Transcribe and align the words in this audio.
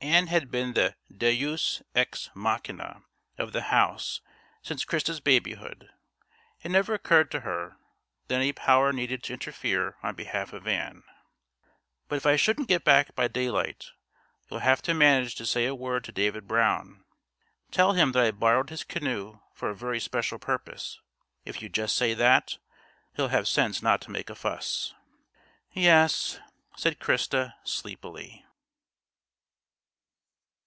Ann 0.00 0.28
had 0.28 0.50
been 0.50 0.74
the 0.74 0.94
deus 1.14 1.82
ex 1.94 2.30
machina 2.34 3.02
of 3.36 3.52
the 3.52 3.62
house 3.62 4.20
since 4.62 4.84
Christa's 4.84 5.18
babyhood. 5.20 5.90
It 6.62 6.70
never 6.70 6.94
occurred 6.94 7.30
to 7.32 7.40
her 7.40 7.76
that 8.28 8.36
any 8.36 8.52
power 8.52 8.92
needed 8.92 9.22
to 9.24 9.32
interfere 9.32 9.96
on 10.02 10.14
behalf 10.14 10.52
of 10.52 10.68
Ann. 10.68 11.02
"But 12.08 12.16
if 12.16 12.26
I 12.26 12.36
shouldn't 12.36 12.68
get 12.68 12.84
back 12.84 13.14
by 13.16 13.26
daylight, 13.28 13.90
you'll 14.48 14.60
have 14.60 14.82
to 14.82 14.94
manage 14.94 15.34
to 15.36 15.46
say 15.46 15.66
a 15.66 15.74
word 15.74 16.04
to 16.04 16.12
David 16.12 16.46
Brown. 16.46 17.04
Tell 17.72 17.92
him 17.92 18.12
that 18.12 18.22
I 18.24 18.30
borrowed 18.30 18.70
his 18.70 18.84
canoe 18.84 19.40
for 19.52 19.68
a 19.68 19.74
very 19.74 19.98
special 20.00 20.38
purpose. 20.38 21.00
If 21.44 21.60
you 21.60 21.68
just 21.68 21.96
say 21.96 22.14
that, 22.14 22.58
he'll 23.16 23.28
have 23.28 23.48
sense 23.48 23.82
not 23.82 24.00
to 24.02 24.10
make 24.12 24.30
a 24.30 24.34
fuss." 24.36 24.94
"Yes," 25.72 26.38
said 26.76 27.00
Christa 27.00 27.54
sleepily. 27.64 28.44